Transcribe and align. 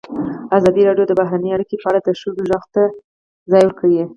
ازادي 0.57 0.81
راډیو 0.87 1.05
د 1.07 1.13
بهرنۍ 1.19 1.49
اړیکې 1.53 1.75
په 1.81 1.87
اړه 1.89 1.99
د 2.03 2.09
ښځو 2.19 2.39
غږ 2.49 2.63
ته 2.73 2.83
ځای 3.51 3.63
ورکړی. 3.65 3.99